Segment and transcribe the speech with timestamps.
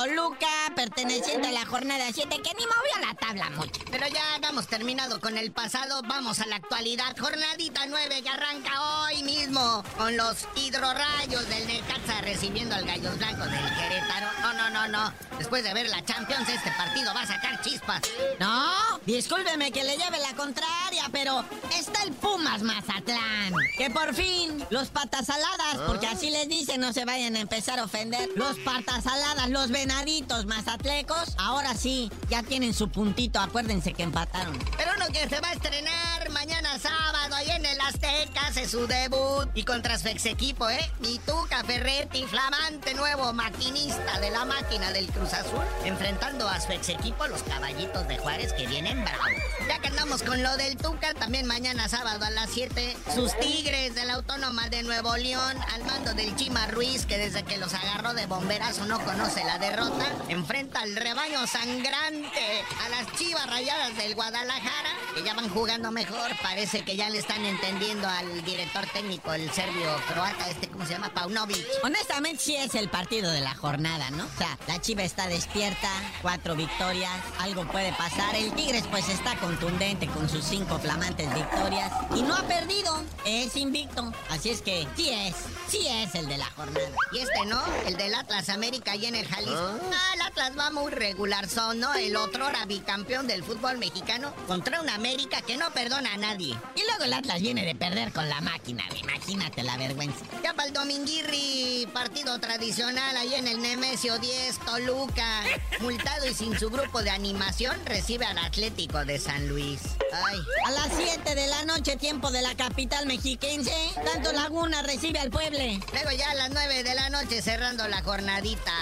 [0.00, 3.82] Toluca, perteneciente a la jornada 7, que ni movió la tabla mucho.
[3.90, 7.14] Pero ya hemos terminado con el pasado, vamos a la actualidad.
[7.18, 13.50] Jornadita 9 que arranca hoy mismo con los hidrorrayos del Necaxa recibiendo al Gallos Blancos
[13.50, 14.28] del Querétaro.
[14.40, 15.12] No, no, no, no.
[15.36, 18.00] Después de ver la Champions, este partido va a sacar chispas.
[18.38, 21.44] No, discúlpeme que le lleve la contraria, pero
[21.78, 23.54] está el Pumas Mazatlán.
[23.76, 27.78] Que por fin, los patas saladas, porque así les dicen, no se vayan a empezar
[27.78, 28.28] a ofender.
[28.36, 34.58] Los patas saladas, los venaditos mazatlecos, ahora sí, ya tienen su puntito, acuérdense que empataron.
[34.76, 38.86] Pero uno que se va a estrenar mañana sábado ahí en el Azteca hace su
[38.86, 40.90] debut y contra su ex equipo, ¿eh?
[41.00, 46.88] Mituca Ferretti, flamante nuevo maquinista de la máquina del Cruz Azul, enfrentando a su ex
[46.88, 49.28] equipo, los caballitos de Juárez, que vienen bravos.
[49.68, 53.94] Ya que andamos con lo del Tuca, también mañana sábado a las 7, sus Tigres
[53.94, 57.74] de la Autónoma de Nuevo León, al mando del Chima Ruiz, que desde que los
[57.74, 63.94] agarró de bomberazo no conoce la derrota, enfrenta al rebaño sangrante, a las chivas rayadas
[63.98, 68.86] del Guadalajara, que ya van jugando mejor, parece que ya le están entendiendo al director
[68.86, 71.12] técnico, el serbio croata, este, ¿cómo se llama?
[71.12, 71.66] Paunovic.
[71.82, 74.24] Honestamente sí es el partido de la jornada, ¿no?
[74.24, 75.88] O sea, la Chiva está despierta,
[76.22, 78.34] cuatro victorias, algo puede pasar.
[78.34, 83.56] El Tigres pues está contundente con sus cinco flamantes victorias y no ha perdido, es
[83.56, 84.12] invicto.
[84.28, 85.34] Así es que sí es,
[85.68, 86.90] sí es el de la jornada.
[87.12, 87.60] Y este, ¿no?
[87.86, 89.78] El del Atlas América y en el Jalisco.
[89.92, 91.94] Ah, el Atlas va muy regular, son, ¿no?
[91.94, 96.54] El otro era bicampeón del fútbol mexicano contra una América que no perdona a nadie.
[96.74, 100.26] Y luego el Atlas viene de perder con la máquina, imagínate la vergüenza.
[100.44, 105.42] Ya para el Dominguirri, partido tradicional ahí en el Nemesio 10, Toluca.
[105.80, 109.80] Multado y sin su grupo de animación, recibe al Atlético de San Luis.
[110.12, 110.38] Ay.
[110.66, 113.72] A las 7 de la noche, tiempo de la capital mexiquense,
[114.04, 115.80] tanto Laguna recibe al Pueble.
[115.94, 118.74] Luego ya a las 9 de la noche cerrando la jornadita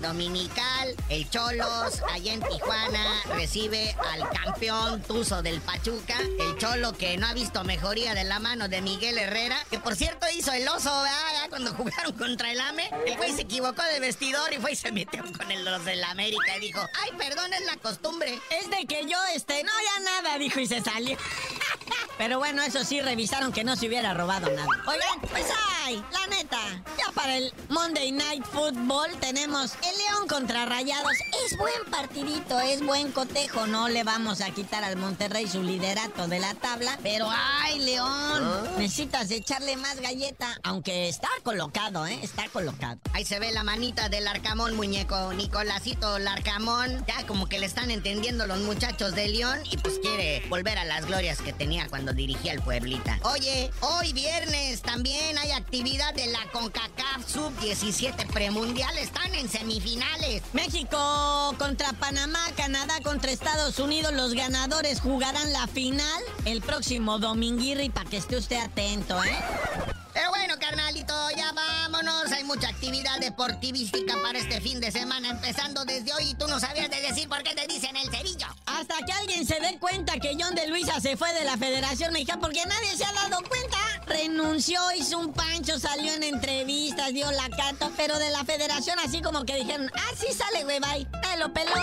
[0.00, 7.16] dominical, el Cholos, allá en Tijuana, recibe al campeón Tuzo del Pachuca, el Cholo que
[7.16, 10.66] no ha visto mejoría de la mano de Miguel Herrera, que por cierto hizo el
[10.68, 10.90] oso.
[11.48, 14.92] Cuando jugaron contra el AME, el güey se equivocó de vestidor y fue y se
[14.92, 18.38] metió con el, los del América y dijo, ay, perdón, es la costumbre.
[18.50, 21.16] Es de que yo, este, no, ya nada, dijo y se salió.
[22.18, 24.68] Pero bueno, eso sí, revisaron que no se hubiera robado nada.
[24.86, 25.46] Oigan, pues
[25.84, 26.58] ay, la neta,
[27.16, 31.14] para el Monday Night Football tenemos el León contra Rayados.
[31.46, 33.66] Es buen partidito, es buen cotejo.
[33.66, 36.98] No le vamos a quitar al Monterrey su liderato de la tabla.
[37.02, 40.58] Pero ay, León, necesitas echarle más galleta.
[40.62, 42.18] Aunque está colocado, ¿eh?
[42.22, 43.00] Está colocado.
[43.14, 45.32] Ahí se ve la manita del Arcamón, muñeco.
[45.32, 47.02] Nicolásito Larcamón.
[47.08, 50.84] Ya como que le están entendiendo los muchachos de León y pues quiere volver a
[50.84, 53.18] las glorias que tenía cuando dirigía el Pueblita.
[53.22, 58.96] Oye, hoy viernes también hay actividad de la CONCACAF Sub-17 premundial.
[58.98, 60.42] Están en semifinales.
[60.52, 64.12] México contra Panamá, Canadá contra Estados Unidos.
[64.12, 69.36] Los ganadores jugarán la final el próximo dominguirri para que esté usted atento, ¿eh?
[70.16, 72.32] Pero bueno, carnalito, ya vámonos.
[72.32, 76.30] Hay mucha actividad deportivística para este fin de semana, empezando desde hoy.
[76.30, 78.46] Y tú no sabías de decir por qué te dicen el cerillo.
[78.64, 82.14] Hasta que alguien se dé cuenta que John de Luisa se fue de la Federación
[82.14, 83.65] Mexicana porque nadie se ha dado cuenta.
[84.06, 89.20] Renunció, hizo un pancho, salió en entrevistas, dio la cato, pero de la Federación así
[89.20, 91.02] como que dijeron, ah, sí sale, güey, bye.
[91.02, 91.74] Eh, lo peló.